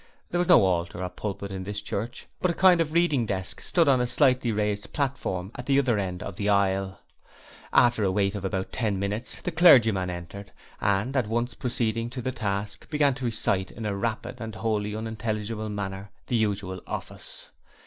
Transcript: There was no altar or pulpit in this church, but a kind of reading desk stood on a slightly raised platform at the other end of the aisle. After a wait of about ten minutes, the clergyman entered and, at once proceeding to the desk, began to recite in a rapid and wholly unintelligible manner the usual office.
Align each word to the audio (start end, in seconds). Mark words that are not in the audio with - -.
There 0.31 0.39
was 0.39 0.47
no 0.47 0.65
altar 0.65 1.03
or 1.03 1.09
pulpit 1.09 1.51
in 1.51 1.63
this 1.63 1.79
church, 1.79 2.25
but 2.41 2.49
a 2.49 2.55
kind 2.55 2.81
of 2.81 2.91
reading 2.93 3.27
desk 3.27 3.61
stood 3.61 3.87
on 3.87 4.01
a 4.01 4.07
slightly 4.07 4.51
raised 4.51 4.91
platform 4.93 5.51
at 5.53 5.67
the 5.67 5.77
other 5.77 5.99
end 5.99 6.23
of 6.23 6.37
the 6.37 6.49
aisle. 6.49 6.99
After 7.71 8.03
a 8.03 8.11
wait 8.11 8.33
of 8.33 8.43
about 8.43 8.71
ten 8.71 8.97
minutes, 8.97 9.39
the 9.43 9.51
clergyman 9.51 10.09
entered 10.09 10.51
and, 10.81 11.15
at 11.15 11.27
once 11.27 11.53
proceeding 11.53 12.09
to 12.09 12.21
the 12.23 12.31
desk, 12.31 12.89
began 12.89 13.13
to 13.13 13.25
recite 13.25 13.69
in 13.69 13.85
a 13.85 13.95
rapid 13.95 14.41
and 14.41 14.55
wholly 14.55 14.95
unintelligible 14.95 15.69
manner 15.69 16.09
the 16.25 16.35
usual 16.35 16.81
office. 16.87 17.51